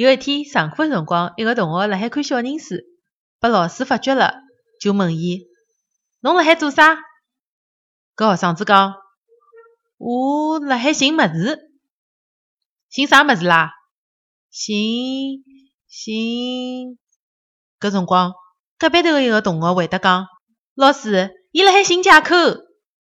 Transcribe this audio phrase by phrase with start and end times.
[0.00, 2.76] 有一天上课的辰光，一个同学辣海看小人书，
[3.38, 4.32] 被老师发觉了，
[4.80, 5.42] 就问伊
[6.20, 6.96] 侬辣海做啥。
[8.16, 8.94] 搿学生子讲，
[9.98, 11.70] 我辣海寻物事，
[12.88, 13.72] 寻啥物事啦？
[14.50, 15.44] 寻
[15.86, 16.98] 寻
[17.78, 18.32] 搿辰光，
[18.78, 20.28] 隔壁头一个同学回答讲，
[20.74, 22.36] 老师伊辣海寻借口。